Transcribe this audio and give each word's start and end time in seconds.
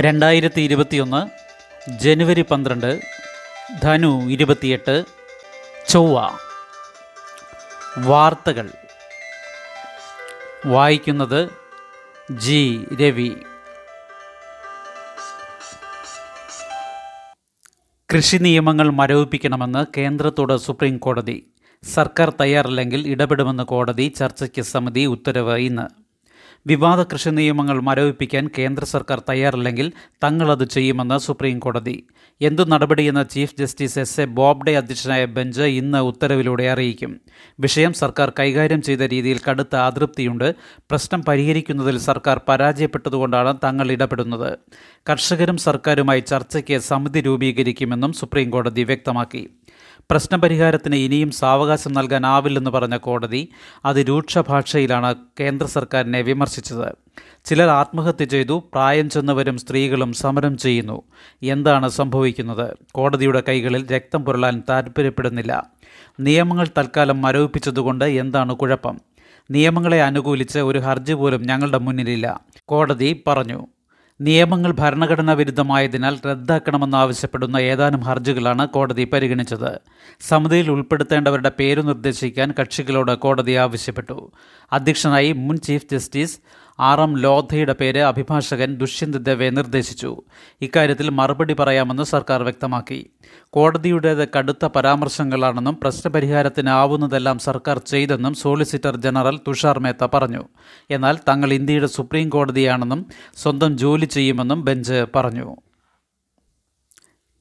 രണ്ടായിരത്തി 0.00 0.60
ഇരുപത്തിയൊന്ന് 0.60 1.28
ജനുവരി 1.90 2.42
പന്ത്രണ്ട് 2.42 3.00
ധനു 3.82 4.22
ഇരുപത്തിയെട്ട് 4.30 5.04
ചൊവ്വ. 5.88 6.30
വാർത്തകൾ. 7.98 8.70
വായിക്കുന്നത് 10.66 11.48
ജി. 12.30 12.86
രവി. 13.00 13.36
കൃഷി 18.14 18.36
നിയമങ്ങൾ 18.36 18.90
മരവിപ്പിക്കണമെന്ന് 18.90 19.86
കേന്ദ്രത്തോട് 19.96 20.56
സുപ്രീം 20.56 20.98
കോടതി 20.98 21.50
സർക്കാർ 21.94 22.32
തയ്യാറല്ലെങ്കിൽ 22.40 23.08
ഇടപെടുമെന്ന് 23.08 23.62
കോടതി 23.62 24.12
ചർച്ചയ്ക്ക് 24.18 24.62
സമിതി 24.62 25.04
ഉത്തരവ് 25.04 25.58
ഇന്ന്. 25.58 26.03
വിവാദ 26.66 27.02
കൃഷി 27.02 27.30
നിയമങ്ങൾ 27.30 27.80
മരവിപ്പിക്കാൻ 27.80 28.50
കേന്ദ്ര 28.58 28.84
സർക്കാർ 28.84 29.22
തയ്യാറല്ലെങ്കിൽ 29.28 29.92
തങ്ങളത് 30.24 30.64
ചെയ്യുമെന്ന് 30.64 31.18
സുപ്രീം 31.18 31.58
കോടതി. 31.58 32.06
എന്തു 32.40 32.62
നടപടിയെന്ന് 32.62 33.24
chief 33.30 33.54
justice 33.58 33.98
S 33.98 34.20
A 34.20 34.24
Bobde 34.24 34.76
അധ്യക്ഷനായ 34.76 35.24
ബെഞ്ച് 35.24 35.62
ഇന്ന് 35.62 35.98
ഉത്തരവിലൂടെ 35.98 36.64
അറിയിക്കും. 36.64 37.20
വിഷയം 37.60 37.92
സർക്കാർ 37.92 38.32
കൈകാര്യം 38.38 38.82
ചെയ്ത 38.82 39.00
രീതിയിൽ 39.00 39.40
കടുത്ത 39.50 39.76
അതൃപ്തിയുണ്ട്. 39.76 40.54
പ്രശ്നം 40.90 41.22
പരിഹരിക്കുന്നതിൽ 41.22 41.98
സർക്കാർ 41.98 42.40
പരാജയപ്പെട്ടതുകൊണ്ടാണ് 42.48 43.58
തങ്ങൾ 43.64 43.92
ഇടപെടുന്നത്. 43.92 44.58
കർഷകരും 45.10 45.56
സർക്കാരുമായി 45.56 46.20
ചർച്ചയ്ക്ക് 46.20 46.78
സമിതി 46.78 47.20
രൂപീകരിക്കുമെന്നും 47.20 48.12
സുപ്രീം 48.12 48.50
കോടതി 48.50 48.84
വ്യക്തമാക്കി. 48.84 49.48
പ്രശ്നപരിഹാരത്തിന് 50.10 50.96
ഇനിയും 50.96 51.30
സാവകാശം 51.30 51.92
നൽകാനാവില്ലെന്ന് 51.92 52.70
പറഞ്ഞ 52.70 52.96
കോടതി 52.96 53.48
അതിരൂക്ഷ 53.84 54.38
ഭാഷയിലാണ് 54.38 55.14
കേന്ദ്ര 55.40 55.66
സർക്കാരിനെ 55.66 56.20
വിമർശിച്ചത്. 56.20 56.94
ചിലർ 57.44 57.68
ആത്മഹത്യ 57.68 58.24
ചെയ്തു 58.24 58.64
പ്രായം 58.72 59.10
ചെന്നവരും 59.10 59.58
സ്ത്രീകളും 59.58 60.12
സമരം 60.12 60.56
ചെയ്യുന്നു. 60.56 61.02
എന്താണ് 61.42 61.88
സംഭവിക്കുന്നത്? 61.88 62.76
കോടതിയുടെ 62.94 63.42
കൈകളിൽ 63.48 63.90
രക്തം 63.90 64.24
പുരളാൻ 64.24 64.62
താൽപ്പര്യപ്പെടുന്നില്ല 64.68 65.66
നിയമങ്ങൾ 66.20 66.68
തൽക്കാലം 66.78 67.22
മരവിപ്പിച്ചതുകൊണ്ട് 67.22 68.04
എന്താണ് 68.04 68.52
കുഴപ്പം? 68.52 69.00
നിയമങ്ങളെ 69.50 70.02
അനുകൂലിച്ച് 70.02 70.58
ഒരു 70.58 70.78
ഹർജി 70.78 71.12
പോലും 71.12 71.42
ഞങ്ങളുടെ 71.46 71.78
മുന്നിലില്ല. 71.78 72.40
കോടതി 72.64 73.22
പറഞ്ഞു. 73.26 73.66
നിയമങ്ങൾ 74.20 74.72
ഭരണഘടനാ 74.72 75.32
വിരുദ്ധമായതിനാൽ 75.32 76.16
റദ്ദാക്കണമെന്നാവശ്യപ്പെടുന്ന 76.26 77.56
ഏതാനും 77.56 78.00
ഹർജികളാണ് 78.00 78.68
കോടതി 78.68 79.04
പരിഗണിച്ചത്. 79.04 79.80
സമിതിയിൽ 80.20 80.70
ഉൾപ്പെടുത്തേണ്ടവരുടെ 80.70 81.52
പേര് 81.58 81.82
നിർദ്ദേശിക്കാൻ 81.88 82.54
കക്ഷികളോട് 82.60 83.12
കോടതി 83.18 83.52
ആവശ്യപ്പെട്ടു. 83.52 84.32
അധ്യക്ഷനായി 84.72 85.32
മുൻ 85.32 85.56
ചീഫ് 85.56 85.86
ജസ്റ്റിസ് 85.92 86.38
ആർ 86.80 87.00
എം 87.00 87.18
ലോധയുടെ 87.18 87.72
പേര് 87.72 87.98
അഭിഭാഷകൻ 87.98 88.74
ദുഷ്യന്ത് 88.74 89.18
ദവെ 89.18 89.50
നിർദ്ദേശിച്ചു. 89.50 90.22
ഇക്കാര്യത്തിൽ 90.60 91.10
മറുപടി 91.10 91.54
പറയാമെന്ന് 91.54 92.02
സർക്കാർ 92.02 92.42
വ്യക്തമാക്കി. 92.42 93.10
കോടതിയുടേത് 93.50 94.28
കടുത്ത 94.38 94.66
പരാമർശങ്ങളാണെന്നും 94.66 95.76
പ്രശ്നപരിഹാരത്തിനാവുന്നതെല്ലാം 95.82 97.38
സർക്കാർ 97.38 97.78
ചെയ്തെന്നും 97.78 98.34
സോളിസിറ്റർ 98.34 98.96
ജനറൽ 98.96 99.40
തുഷാർ 99.48 99.78
മേത്ത 99.78 100.06
പറഞ്ഞു. 100.14 100.48
എന്നാൽ 100.90 101.18
തങ്ങൾ 101.28 101.52
ഇന്ത്യയുടെ 101.52 101.86
സുപ്രീം 101.86 102.28
കോടതിയാണെന്നും 102.28 103.06
സ്വന്തം 103.36 103.78
ജോലി 103.78 104.04
ചെയ്യുമെന്നും 104.04 104.64
ബെഞ്ച് 104.64 105.06
പറഞ്ഞു. 105.16 105.56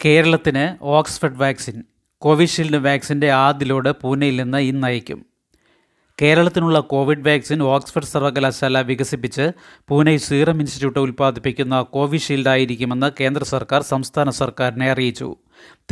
കേരളത്തിന് 0.05 0.83
ഓക്സ്ഫഡ് 0.83 1.37
വാക്സിൻ 1.37 1.83
കോവിഷീൽഡ് 2.17 2.87
വാക്സിന്റെ 2.87 3.31
ആദ്യ 3.31 3.65
ലോഡ് 3.65 3.93
പൂനെയിൽ 4.01 4.43
നിന്ന് 4.43 4.57
ഇന്ന് 4.57 4.87
അയക്കും 4.87 5.32
കേരളത്തിനുള്ള 6.21 6.79
കോവിഡ് 6.79 7.27
വാക്സിൻ 7.27 7.63
ഓക്സ്ഫോർഡ് 7.63 8.07
സർവകലാശാല 8.07 8.81
വികസിപ്പിച്ച് 8.81 9.51
പൂനെ 9.89 10.17
സീറം 10.17 10.59
ഇൻസ്റ്റിറ്റ്യൂട്ട് 10.59 10.99
ഉൽപ്പാദിപ്പിക്കുന്ന 10.99 11.81
കോവിഷീൽഡ് 11.81 12.49
ആയിരിക്കുമെന്ന് 12.49 13.11
കേന്ദ്ര 13.19 13.43
സർക്കാർ 13.43 13.81
സംസ്ഥാന 13.81 14.29
സർക്കാരിനെ 14.29 14.91
അറിയിച്ചു. 14.91 15.35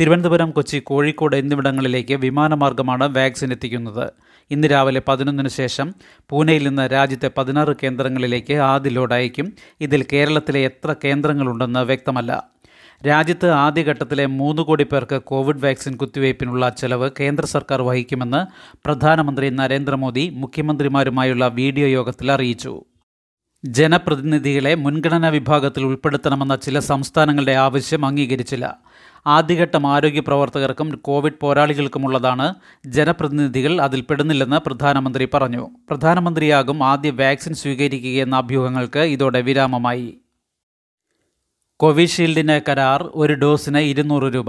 തിരുവനന്തപുരം 0.00 0.50
കൊച്ചി 0.50 0.78
കോഴിക്കോട് 0.78 1.36
എന്നിവിടങ്ങളിലേക്ക് 1.36 2.14
വിമാനമാർഗമാണ് 2.14 3.16
വാക്സിൻ 3.16 3.52
എത്തിക്കുന്നത്. 3.52 4.12
ഇന്ന് 4.50 4.68
രാവിലെ 4.68 5.02
പതിനൊന്നിന് 5.08 5.48
ശേഷം 5.48 5.94
പൂനെയിൽ 6.30 6.68
നിന്ന് 6.68 6.88
രാജ്യത്തെ 6.92 7.30
പതിനാറ് 7.38 7.76
കേന്ദ്രങ്ങളിലേക്ക് 7.82 8.54
ആദ്യ 8.54 8.90
ലോഡ് 8.90 9.14
അയക്കും 9.14 9.52
ഇതിൽ 9.80 10.06
കേരളത്തിലെ 10.12 10.60
എത്ര 10.60 10.94
കേന്ദ്രങ്ങളുണ്ടെന്ന് 11.04 11.80
വ്യക്തമല്ല. 11.80 12.51
രാജ്യത്ത് 13.06 13.50
ആദ്യഘട്ടത്തിലെ 13.50 14.26
മൂന്ന് 14.26 14.62
കോടി 14.62 14.84
പേർക്ക് 14.84 15.22
കോവിഡ് 15.22 15.64
വാക്സിൻ 15.64 15.96
കുത്തിവയ്പ്പിനുള്ള 15.96 16.68
ചെലവ് 16.68 17.10
കേന്ദ്ര 17.20 17.44
സർക്കാർ 17.46 17.82
വഹിക്കുമെന്ന് 17.82 18.46
പ്രധാനമന്ത്രി 18.84 19.48
നരേന്ദ്രമോദി 19.50 20.28
മുഖ്യമന്ത്രിമാരുമായുള്ള 20.34 21.48
വീഡിയോ 21.48 21.86
യോഗത്തിൽ 21.86 22.32
അറിയിച്ചു. 22.32 22.84
ജനപ്രതിനിധികളെ 23.64 24.74
മുൻഗണനാ 24.74 25.28
വിഭാഗത്തിൽ 25.28 25.84
ഉൾപ്പെടുത്തണമെന്ന 25.84 26.56
ചില 26.56 26.78
സംസ്ഥാനങ്ങളുടെ 26.78 27.52
ആവശ്യം 27.52 28.06
അംഗീകരിച്ചില്ല. 28.06 28.78
ആദ്യഘട്ടം 29.26 29.86
ആരോഗ്യ 29.86 30.20
പ്രവർത്തകർക്കും 30.20 30.90
കോവിഡ് 30.90 31.40
പോരാളികൾക്കുമുള്ളതാണ് 31.40 32.54
ജനപ്രതിനിധികൾ 32.86 33.80
അതിൽ 33.80 34.00
പെടുന്നില്ലെന്ന് 34.00 34.56
പ്രധാനമന്ത്രി 34.56 35.28
പറഞ്ഞു. 35.34 35.70
പ്രധാനമന്ത്രിയാകും 35.90 36.84
ആദ്യ 36.84 37.10
വാക്സിൻ 37.10 37.54
സ്വീകരിക്കുകയെന്ന 37.54 38.36
അഭ്യൂഹങ്ങൾക്ക് 38.36 38.98
ഇതോടെ 38.98 39.40
വിരാമമായി. 39.40 40.18
കോവിഷീൽഡിന് 41.82 42.60
കരാർ 42.68 43.10
ഒരു 43.14 43.34
ഡോസിന് 43.34 43.78
ഇരുന്നൂറ് 43.78 44.34
രൂപ. 44.34 44.46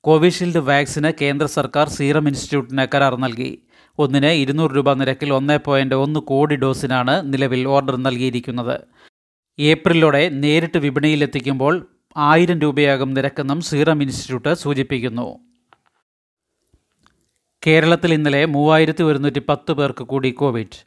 കോവിഷീൽഡ് 0.00 0.58
വാക്സിന് 0.58 1.12
കേന്ദ്ര 1.20 1.46
സർക്കാർ 1.46 1.88
സീറം 1.88 2.28
ഇൻസ്റ്റിറ്റ്യൂട്ടിന് 2.28 2.86
കരാർ 2.94 3.16
നൽകി. 3.16 3.62
ഒന്നിന് 3.98 4.26
ഇരുന്നൂറ് 4.26 4.70
രൂപ 4.76 4.92
നിരക്കിൽ 4.92 5.32
ഒന്ന് 5.32 5.58
പോയിന്റ് 5.64 5.94
ഒന്ന് 5.94 6.20
കോടി 6.20 6.56
ഡോസിനാണ് 6.56 7.32
നിലവിൽ 7.32 7.68
ഓർഡർ 7.68 7.96
നൽകിയിരിക്കുന്നത്. 7.96 8.80
ഏപ്രിലോടെ 9.58 10.28
നേരിട്ട് 10.28 10.78
വിപണിയിലെത്തിക്കുമ്പോൾ 10.78 11.88
ആയിരം 12.16 12.60
രൂപയാകും 12.60 13.14
നിരക്കെന്നും 13.14 13.60
സീറം 13.60 14.02
ഇൻസ്റ്റിറ്റ്യൂട്ട് 14.02 14.54
സൂചിപ്പിക്കുന്നു. 14.54 15.38
കേരളത്തിൽ 17.66 18.14
ഇന്നലെ 18.14 18.44
മൂവായിരത്തി 18.44 19.02
ഒരുന്നൂറ്റി 19.02 19.42
പത്ത് 19.48 19.72
പേർക്ക് 19.72 20.04
കൂടി 20.04 20.30
കോവിഡ്. 20.30 20.86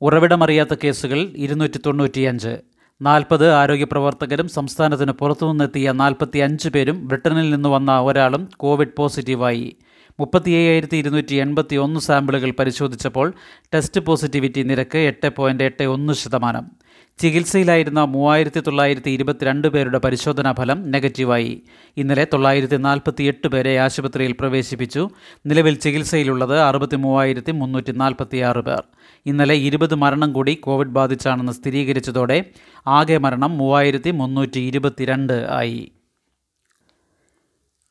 ഉറവിടമറിയാത്ത 0.00 0.76
കേസുകൾ 0.84 1.18
ഇരുന്നൂറ്റി 1.18 1.80
തൊണ്ണൂറ്റിയഞ്ച്. 1.86 2.77
നാൽപ്പത് 3.02 3.50
ആരോഗ്യ 3.50 3.84
പ്രവർത്തകരും 3.84 4.48
സംസ്ഥാനത്തിന് 4.48 5.12
പുറത്തുനിന്നെത്തിയ 5.12 5.92
നാൽപ്പത്തി 5.92 6.38
അഞ്ച് 6.38 6.68
പേരും 6.68 7.08
ബ്രിട്ടനിൽ 7.08 7.50
നിന്ന് 7.50 7.68
വന്ന 7.68 8.00
ഒരാളും 8.00 8.48
കോവിഡ് 8.56 8.96
പോസിറ്റീവായി. 8.96 9.76
മുപ്പത്തി 10.20 10.50
അയ്യായിരത്തി 10.50 10.96
ഇരുന്നൂറ്റി 10.96 11.34
എൺപത്തി 11.34 11.76
ഒന്ന് 11.76 12.00
സാമ്പിളുകൾ 12.00 12.50
പരിശോധിച്ചപ്പോൾ 12.50 13.34
ടെസ്റ്റ് 13.74 14.00
പോസിറ്റിവിറ്റി 14.00 14.62
നിരക്ക് 14.62 14.98
എട്ട് 14.98 15.28
പോയിന്റ് 15.28 15.64
എട്ട് 15.64 15.82
ഒന്ന് 15.82 16.12
ശതമാനം. 16.12 16.70
ചികിത്സയിലായിരുന്ന 17.18 18.04
മൂവായിരത്തി 18.04 18.60
തൊള്ളായിരത്തി 18.60 19.10
ഇരുപത്തിരണ്ട് 19.10 19.68
പേരുടെ 19.68 19.98
പരിശോധനാ 19.98 20.52
ഫലം 20.52 20.90
നെഗറ്റീവായി. 20.90 21.62
ഇന്നലെ 21.96 22.26
തൊള്ളായിരത്തി 22.32 22.76
നാൽപ്പത്തി 22.76 23.24
എട്ട് 23.24 23.48
പേരെ 23.48 23.78
ആശുപത്രിയിൽ 23.78 24.32
പ്രവേശിപ്പിച്ചു. 24.32 25.08
നിലവിൽ 25.46 25.74
ചികിത്സയിലുള്ളത് 25.74 26.60
അറുപത്തി 26.60 26.96
മൂവായിരത്തി 26.96 27.52
മുന്നൂറ്റി 27.52 27.92
നാൽപ്പത്തി 27.92 28.36
ആറ് 28.36 28.60
പേർ. 28.60 28.82
ഇന്നലെ 29.26 29.54
ഇരുപത് 29.54 29.94
മരണം 29.94 30.32
കൂടി 30.32 30.54
കോവിഡ് 30.54 30.88
ബാധിച്ചാണെന്ന് 30.88 31.52
സ്ഥിരീകരിച്ചതോടെ 31.52 32.44
ആകെ 32.86 33.18
മരണം 33.18 33.58
മൂവായിരത്തി 33.58 34.10
മുന്നൂറ്റി 34.10 34.60
ഇരുപത്തിരണ്ട് 34.60 35.46
ആയി. 35.50 35.92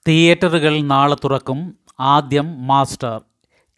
തിയേറ്ററുകൾ 0.08 0.82
നാളെ 0.82 1.16
തുറക്കും. 1.16 1.76
ആദ്യം 2.00 2.68
മാസ്റ്റർ. 2.68 3.22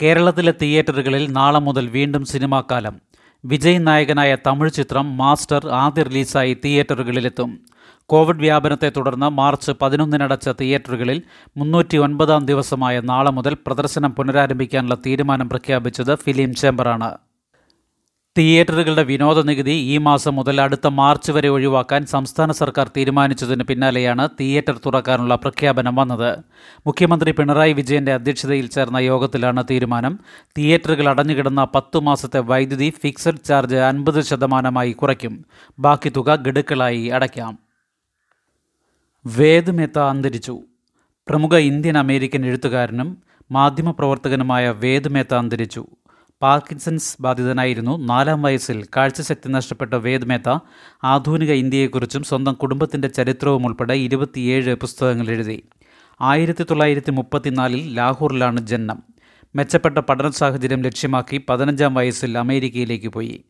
കേരളത്തിലെ 0.02 0.54
തിയേറ്ററുകളിൽ 0.62 1.32
നാളെ 1.32 1.59
മുതൽ 1.59 1.88
വീണ്ടും 1.88 2.26
സിനിമാക്കാലം 2.26 3.09
വിജയ് 3.46 3.88
നായകനായ 3.88 4.38
തമിഴ് 4.48 4.72
ചിത്രം 4.72 5.18
മാസ്റ്റർ 5.18 5.68
ആദ്യ 5.68 6.04
റിലീസായി 6.04 6.58
തിയേറ്ററുകളിലെത്തും. 6.66 7.60
കോവിഡ് 8.06 8.38
വ്യാപനത്തെ 8.38 8.92
തുടർന്ന് 8.98 9.30
മാർച്ച് 9.30 9.72
പതിനൊന്നിനടച്ച 9.82 10.50
തിയേറ്ററുകളിൽ 10.50 11.22
മുന്നൂറ്റി 11.58 11.98
ഒൻപതാം 11.98 12.46
ദിവസമായ 12.46 13.00
നാളെ 13.00 13.32
മുതൽ 13.32 13.58
പ്രദർശനം 13.68 14.12
പുനരാരംഭിക്കാനുള്ള 14.12 14.96
തീരുമാനം 14.96 15.50
പ്രഖ്യാപിച്ചത് 15.50 16.16
ഫിലിം 16.16 16.54
ചേംബറാണ്. 16.56 17.18
തിയേറ്ററുകളുടെ 18.40 19.04
വിനോദ 19.04 19.46
നികുതി 19.46 19.72
ഈ 19.72 19.98
മാസം 19.98 20.36
മുതൽ 20.36 20.62
അടുത്ത 20.62 20.88
മാർച്ച് 20.88 21.32
വരെ 21.32 21.50
ഒഴിവാക്കാൻ 21.50 22.06
സംസ്ഥാന 22.06 22.52
സർക്കാർ 22.52 22.91
തീരുമാനിച്ചതിന് 22.97 23.64
പിന്നാലെയാണ് 23.64 24.30
തിയേറ്റർ 24.40 24.80
തുറക്കാനുള്ള 24.86 25.36
പ്രഖ്യാപനം 25.36 25.96
വന്നത്. 25.96 26.38
മുഖ്യമന്ത്രി 26.88 27.32
പിണറായി 27.32 27.74
വിജയന്റെ 27.74 28.14
അധ്യക്ഷതയിൽ 28.14 28.68
ചേർന്ന 28.68 28.97
യോഗത്തിലാണ് 28.97 29.64
തീരുമാനം. 29.72 30.20
തിയേറ്ററുകൾ 30.58 31.09
അടഞ്ഞുകിടന്ന 31.09 31.68
പത്തു 31.76 32.00
മാസത്തെ 32.00 32.40
വൈദ്യുതി 32.40 32.94
ഫിക്സഡ് 33.03 33.44
ചാർജ് 33.46 33.76
അൻപത് 33.76 34.22
ശതമാനമായി 34.22 34.92
കുറയ്ക്കും. 34.92 35.46
ബാക്കി 35.80 36.09
തുക 36.09 36.35
ഗഡുക്കളായി 36.35 37.06
അടയ്ക്കാം. 37.06 37.59
വേദ് 39.26 40.00
അന്തരിച്ചു. 40.00 40.59
പ്രമുഖ 41.30 41.56
ഇന്ത്യൻ 41.58 41.97
അമേരിക്കൻ 41.97 42.46
എഴുത്തുകാരനും 42.46 43.18
മാധ്യമപ്രവർത്തകനുമായ 43.52 44.70
വേദ് 44.70 45.09
മേത്ത 45.09 45.34
അന്തരിച്ചു. 45.34 45.88
പാർക്കിൻസൺസ് 46.41 47.18
ബാധിതനായിരുന്നു. 47.22 47.97
നാലാം 47.97 48.41
വയസ്സിൽ 48.41 48.86
കാഴ്ചശക്തി 48.97 49.50
നഷ്ടപ്പെട്ട 49.50 49.94
വേദ് 49.94 50.26
മേത്ത 50.26 50.59
ആധുനിക 51.03 51.52
ഇന്ത്യയെക്കുറിച്ചും 51.52 52.24
സ്വന്തം 52.24 52.53
കുടുംബത്തിന്റെ 52.53 53.08
ചരിത്രവും 53.08 53.66
ഉൾപ്പെടെ 53.66 53.94
ഇരുപത്തിയേഴ് 53.94 54.76
പുസ്തകങ്ങൾ 54.76 55.30
എഴുതി. 55.30 55.64
ആയിരത്തി 56.22 56.64
തൊള്ളായിരത്തി 56.64 57.12
മുപ്പത്തിനാലിൽ 57.12 57.96
ലാഹോറിലാണ് 57.96 58.68
ജനനം. 58.68 59.03
മെച്ചപ്പെട്ട 59.56 59.97
പഠന 59.97 60.30
സാഹചര്യം 60.30 60.82
ലക്ഷ്യമാക്കി 60.82 61.41
പതിനഞ്ചാം 61.50 61.94
വയസ്സിൽ 61.94 62.38
അമേരിക്കയിലേക്ക് 62.38 63.08
പോയി. 63.08 63.44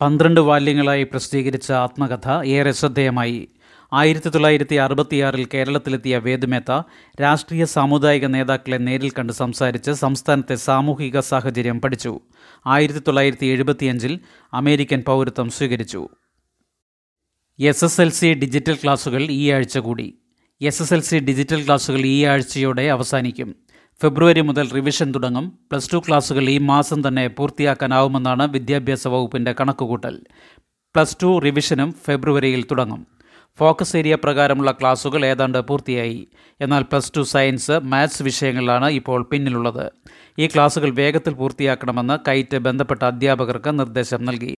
പന്ത്രണ്ട് 0.00 0.40
വാല്യങ്ങളായി 0.40 1.02
പ്രസിദ്ധീകരിച്ച 1.04 1.72
ആത്മകഥ 1.72 2.44
ഏറെ 2.44 2.72
ശ്രദ്ധേയമായി. 2.72 3.48
ആയിരത്തി 3.92 4.28
തൊള്ളായിരത്തി 4.28 4.74
അറുപത്തിയാറിൽ 4.74 5.48
കേരളത്തിലെത്തിയ 5.54 6.18
വേദുമേത്ത 6.18 6.82
രാഷ്ട്രീയ 7.20 7.64
സാമുദായിക 7.64 8.26
നേതാക്കളെ 8.26 8.76
നേരിൽ 8.76 9.10
കണ്ട് 9.10 9.32
സംസാരിച്ച് 9.32 9.90
സംസ്ഥാനത്തെ 9.90 10.54
സാമൂഹിക 10.54 11.20
സാഹചര്യം 11.20 11.80
പഠിച്ചു. 11.80 12.20
ആയിരത്തി 12.66 12.98
തൊള്ളായിരത്തി 12.98 13.46
എഴുപത്തിയഞ്ചിൽ 13.46 14.20
അമേരിക്കൻ 14.54 15.02
പൗരത്വം 15.06 15.50
സ്വീകരിച്ചു. 15.50 16.08
S 17.60 17.84
S 17.84 18.00
L 18.00 18.10
C 18.10 18.34
digital 18.34 18.74
ക്ലാസുകൾ 18.74 19.22
ഈ 19.22 19.50
ആഴ്ച 19.50 19.78
കൂടി. 19.78 20.18
S 20.62 20.82
S 20.82 20.94
L 20.94 21.00
C 21.00 21.16
digital 21.16 21.64
ക്ലാസുകൾ 21.64 21.98
ഈ 21.98 22.24
ആഴ്ചയോടെ 22.24 22.82
അവസാനിക്കും. 22.82 23.54
ഫെബ്രുവരി 24.02 24.40
മുതൽ 24.40 24.70
റിവിഷൻ 24.70 25.14
തുടങ്ങും. 25.14 25.48
പ്ലസ് 25.48 25.92
ടു 25.92 26.02
ക്ലാസുകൾ 26.08 26.50
ഈ 26.50 26.58
മാസം 26.58 27.08
തന്നെ 27.08 27.28
പൂർത്തിയാക്കാനാവുമെന്നാണ് 27.28 28.50
വിദ്യാഭ്യാസ 28.50 29.08
വകുപ്പിന്റെ 29.08 29.54
കണക്കുകൂട്ടൽ. 29.60 30.20
പ്ലസ് 30.94 31.16
ടു 31.22 31.38
റിവിഷനും 31.38 31.94
ഫെബ്രുവരിയിൽ 32.06 32.64
തുടങ്ങും. 32.70 33.19
ഫോക്കസ് 33.60 33.96
ഏരിയ 33.96 34.14
പ്രകാരമുള്ള 34.14 34.72
ക്ലാസുകൾ 34.72 35.26
ഏതാണ്ട് 35.26 35.58
പൂർത്തിയായി. 35.58 36.28
എന്നാൽ 36.60 36.82
പ്ലസ് 36.82 37.12
ടു 37.16 37.22
സയൻസ് 37.22 37.70
മാത്സ് 37.70 38.22
വിഷയങ്ങളിലാണ് 38.22 38.88
ഇപ്പോൾ 38.88 39.28
പിന്നിലുള്ളത്. 39.32 39.92
ഈ 40.38 40.46
ക്ലാസുകൾ 40.46 40.90
വേഗത്തിൽ 40.90 41.34
പൂർത്തിയാക്കണമെന്ന് 41.34 42.18
കൈറ്റ് 42.28 42.56
ബന്ധപ്പെട്ട 42.56 43.02
അധ്യാപകർക്ക് 43.02 43.78
നിർദ്ദേശം 43.78 44.24
നൽകി. 44.24 44.54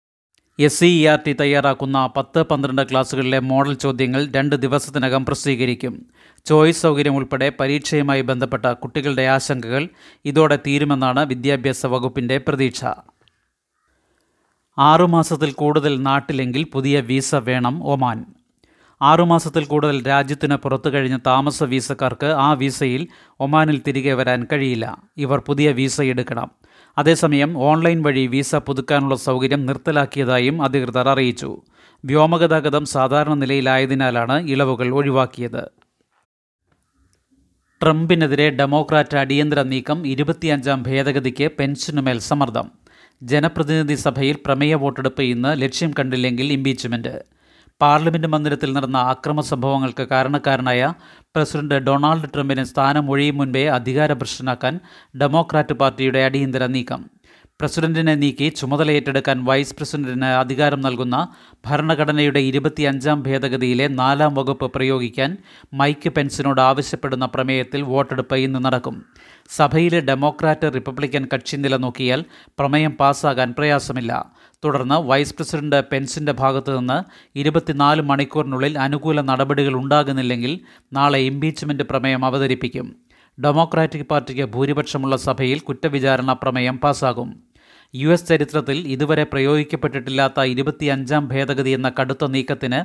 S 0.59 0.79
C 0.79 0.85
E 0.85 1.05
R 1.05 1.19
T 1.27 1.33
തയ്യാറാക്കുന്ന 1.33 2.09
പത്ത് 2.17 2.41
പന്ത്രണ്ട് 2.41 2.81
ക്ലാസുകളിലെ 2.91 3.39
മോഡൽ 3.39 3.73
ചോദ്യങ്ങൾ 3.73 4.27
രണ്ട് 4.35 4.55
ദിവസത്തിനകം 4.55 5.25
പ്രസിദ്ധീകരിക്കും. 5.25 6.05
ചോയ്സ് 6.45 6.81
സൗകര്യം 6.81 7.15
ഉൾപ്പെടെ 7.15 7.51
പരീക്ഷയുമായി 7.59 8.21
ബന്ധപ്പെട്ട 8.21 8.65
കുട്ടികളുടെ 8.65 9.21
ആശങ്കകൾ 9.21 9.89
ഇതോടെ 10.25 10.59
തീരുമെന്നാണ് 10.67 11.25
വിദ്യാഭ്യാസ 11.25 11.85
വകുപ്പിന്റെ 11.85 12.37
പ്രതീക്ഷ. 12.37 12.85
ആറുമാസത്തിൽ 14.79 15.51
കൂടുതൽ 15.51 16.01
നാട്ടിലെങ്കിൽ 16.01 16.65
പുതിയ 16.73 16.99
വിസ 16.99 17.35
വേണം 17.35 17.83
ഒമാൻ. 17.83 18.25
ആറുമാസത്തിൽ 19.01 19.65
കൂടുതൽ 19.65 20.07
രാജ്യത്തിന് 20.07 20.55
പുറത്തു 20.55 20.89
കഴിഞ്ഞ 20.89 21.17
താമസ 21.25 21.63
വീസക്കാർക്ക് 21.63 22.25
ആ 22.25 22.53
വീസയിൽ 22.53 23.07
ഒമാനിൽ 23.39 23.81
തിരികെ 23.87 24.13
വരാൻ 24.13 24.47
കഴിയില്ല. 24.51 25.03
ഇവർ 25.17 25.39
പുതിയ 25.39 25.71
വീസ 25.71 26.01
എടുക്കണം. 26.01 26.51
അതേസമയം 26.97 27.57
ഓൺലൈൻ 27.57 28.01
വഴി 28.01 28.27
വീസ 28.27 28.55
പുതുക്കാനുള്ള 28.55 29.15
സൗകര്യം 29.15 29.65
നിർത്തലാക്കിയതായും 29.65 30.61
അധികൃതർ 30.61 31.09
അറിയിച്ചു. 31.09 31.61
വ്യോമഗതാഗതം 32.05 32.85
സാധാരണ 32.85 33.33
നിലയിലായതിനാലാണ് 33.33 34.49
ഇളവുകൾ 34.49 34.89
ഒഴിവാക്കിയത്. 34.89 35.69
ട്രംപിനെതിരെ 37.83 38.49
ഡെമോക്രാറ്റ് 38.49 39.17
അടിയന്തര 39.17 39.61
നീക്കം 39.61 40.07
ഇരുപത്തിയഞ്ചാം 40.07 40.83
ഭേദഗതിക്ക് 40.83 41.51
പെൻഷനുമേൽ 41.59 42.19
സമ്മർദ്ദം. 42.19 42.71
ജനപ്രതിനിധി 43.23 43.95
സഭയിൽ 43.95 44.37
പ്രമേയ 44.45 44.75
വോട്ടെടുപ്പ് 44.75 45.21
ഇന്ന് 45.21 45.61
ലക്ഷ്യം 45.61 45.91
കണ്ടില്ലെങ്കിൽ 45.99 46.53
ഇംപീച്ച്മെന്റ്. 46.53 47.40
പാർലമെന്റ് 47.81 48.27
മന്ദിരത്തിൽ 48.33 48.69
നടന്ന 48.75 48.99
അക്രമ 49.13 49.41
സംഭവങ്ങൾക്ക് 49.51 50.03
കാരണക്കാരനായ 50.11 50.81
പ്രസിഡന്റ് 51.35 51.77
ഡൊണാൾഡ് 51.87 52.29
ട്രംപിനെ 52.33 52.63
സ്ഥാനം 52.71 53.05
ഒഴിയും 53.13 53.37
മുൻപേ 53.39 53.63
അധികാരഭ്രഷ്ടനാക്കാൻ 53.77 54.73
ഡെമോക്രാറ്റ് 55.21 55.75
പാർട്ടിയുടെ 55.81 56.21
അടിയന്തര 56.27 56.65
നീക്കം. 56.75 57.01
പ്രസിഡന്റിനെ 57.61 58.13
നീക്കി 58.15 58.49
ചുമതലയേറ്റെടുക്കാൻ 58.49 59.43
വൈസ് 59.47 59.75
പ്രസിഡന്റിന് 59.77 60.25
അധികാരം 60.25 60.81
നൽകുന്ന 60.81 61.27
ഭരണഘടനയുടെ 61.67 62.39
ഇരുപത്തിയഞ്ചാം 62.39 63.23
ഭേദഗതിയിലെ 63.23 63.87
നാലാം 63.87 64.31
വകുപ്പ് 64.33 64.67
പ്രയോഗിക്കാൻ 64.75 65.37
മൈക്ക് 65.73 66.09
പെൻസിനോട് 66.09 66.61
ആവശ്യപ്പെടുന്ന 66.61 67.25
പ്രമേയത്തിൽ 67.25 67.81
വോട്ടെടുപ്പ് 67.81 68.35
ഇന്ന് 68.35 68.65
നടക്കും. 68.65 68.95
സഭയിലെ 69.49 69.99
ഡെമോക്രാറ്റ് 69.99 70.73
റിപ്പബ്ലിക്കൻ 70.73 71.27
കക്ഷി 71.33 71.55
നില 71.55 71.77
നോക്കിയാൽ 71.77 72.23
പ്രമേയം 72.59 72.91
പാസ്സാകാൻ 72.91 73.53
പ്രയാസമില്ല. 73.57 74.11
തുടർന്ന് 74.65 74.95
വൈസ് 74.95 75.35
പ്രസിഡന്റ് 75.35 75.83
പെൻസിന്റെ 75.91 76.31
ഭാഗത്തുനിന്ന് 76.31 76.97
ഇരുപത്തിനാല് 77.35 78.01
മണിക്കൂറിനുള്ളിൽ 78.01 78.77
അനുകൂല 78.87 79.21
നടപടികൾ 79.21 79.73
ഉണ്ടാകുന്നില്ലെങ്കിൽ 79.73 80.59
നാളെ 80.93 81.19
ഇംപീച്ച്മെന്റ് 81.19 81.83
പ്രമേയം 81.83 82.25
അവതരിപ്പിക്കും. 82.25 82.89
ഡെമോക്രാറ്റിക് 83.43 84.09
പാർട്ടിക്ക് 84.09 84.45
ഭൂരിപക്ഷമുള്ള 84.45 85.15
സഭയിൽ 85.27 85.59
കുറ്റവിചാരണ 85.59 86.33
പ്രമേയം 86.33 86.77
പാസ്സാകും 86.77 87.50
യു 87.95 88.09
എസ് 88.09 88.27
ചരിത്രത്തിൽ 88.27 88.87
ഇതുവരെ 88.87 89.23
പ്രയോഗിക്കപ്പെട്ടിട്ടില്ലാത്ത 89.23 90.41
ഇരുപത്തിയഞ്ചാം 90.41 91.27
ഭേദഗതി 91.27 91.69
എന്ന 91.69 91.91
കടുത്ത 91.99 92.25
നീക്കത്തിന് 92.25 92.79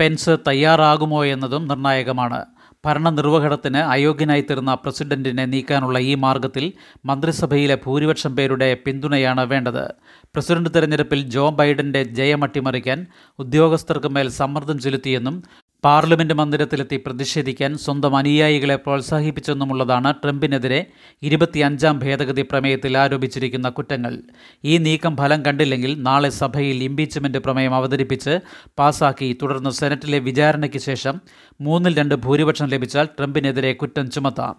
പെൻസ് 0.00 0.36
തയ്യാറാകുമോ 0.48 1.24
എന്നതും 1.24 1.68
നിർണായകമാണ്. 1.68 2.44
ഭരണനിർവഹണത്തിന് 2.86 3.76
അയോഗ്യനായി 3.76 4.40
തീർന്ന 4.40 4.74
പ്രസിഡന്റിനെ 4.74 5.44
നീക്കാനുള്ള 5.44 5.98
ഈ 5.98 6.14
മാർഗത്തിൽ 6.14 6.72
മന്ത്രിസഭയിലെ 7.06 7.78
ഭൂരിപക്ഷം 7.86 8.36
പേരുടെ 8.36 8.76
പിന്തുണയാണ് 8.86 9.46
വേണ്ടത്. 9.46 9.94
പ്രസിഡന്റ് 10.34 10.70
തെരഞ്ഞെടുപ്പിൽ 10.74 11.22
ജോ 11.22 11.50
ബൈഡന്റെ 11.50 12.02
ജയം 12.02 12.44
അട്ടിമറിക്കാൻ 12.44 13.06
ഉദ്യോഗസ്ഥർക്ക് 13.38 14.08
മേൽ 14.08 14.28
സമ്മർദ്ദം 14.28 14.78
ചെലുത്തിയെന്നും 14.78 15.42
പാർലമെന്റ് 15.84 16.34
മന്ദിരത്തിലെത്തി 16.34 16.96
പ്രതിഷേധിക്കാൻ 17.06 17.78
സ്വന്തം 17.78 18.16
അനുയായികളെ 18.16 18.76
പ്രോത്സാഹിപ്പിച്ചെന്നുമുള്ളതാണ് 18.76 20.14
ട്രംപിനെതിരെ 20.14 20.86
ഇരുപത്തിയഞ്ചാം 21.22 21.98
ഭേദഗതി 21.98 22.42
പ്രമേയത്തിൽ 22.42 22.98
ആരോപിച്ചിരിക്കുന്ന 22.98 23.68
കുറ്റങ്ങൾ. 23.68 24.18
ഈ 24.64 24.78
നീക്കം 24.78 25.16
ഫലം 25.16 25.44
കണ്ടില്ലെങ്കിൽ 25.46 26.02
നാളെ 26.02 26.28
സഭയിൽ 26.28 26.84
ഇംപീച്ച്മെന്റ് 26.84 27.38
പ്രമേയം 27.38 27.74
അവതരിപ്പിച്ച് 27.74 28.40
പാസാക്കി. 28.78 29.38
തുടർന്ന് 29.42 29.70
സെനറ്റിലെ 29.70 30.18
വിചാരണയ്ക്ക് 30.18 30.78
ശേഷം 30.78 31.20
മൂന്നിൽ 31.60 31.98
രണ്ട് 31.98 32.14
ഭൂരിപക്ഷം 32.14 32.66
ലഭിച്ചാൽ 32.66 33.04
ട്രംപിനെതിരെ 33.04 33.72
കുറ്റം 33.72 34.10
ചുമത്താം. 34.10 34.56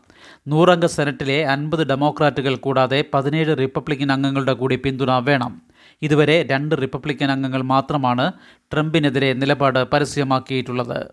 നൂറംഗ 0.48 0.86
സെനറ്റിലെ 0.86 1.46
അൻപത് 1.46 1.88
ഡെമോക്രാറ്റുകൾ 1.88 2.56
കൂടാതെ 2.56 3.04
പതിനേഴ് 3.14 3.58
റിപ്പബ്ലിക്കൻ 3.58 4.12
അംഗങ്ങളുടെ 4.12 4.54
കൂടി 4.54 4.76
പിന്തുണ 4.76 5.12
വേണം. 5.12 5.62
ഇതുവരെ 6.02 6.44
രണ്ട് 6.44 6.76
റിപ്പബ്ലിക്കൻ 6.82 7.32
അംഗങ്ങൾ 7.32 7.62
മാത്രമാണ് 7.62 8.32
ട്രംപിനെതിരെ 8.74 9.34
നിലപാട് 9.34 9.84
പരസ്യമാക്കിയിട്ടുള്ളത്. 9.84 11.08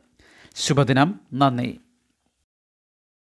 ശുഭദിനം. 0.54 1.20
നന്ദി. 1.34 1.80